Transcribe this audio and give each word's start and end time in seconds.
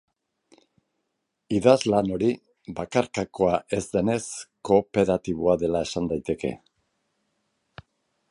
Idazlan 1.57 2.07
hori, 2.15 2.29
bakarkakoa 2.79 3.59
ez 3.79 3.83
denez, 3.97 4.23
kooperatiboa 4.69 5.55
dela 5.65 5.83
esan 5.89 6.09
daiteke. 6.15 6.53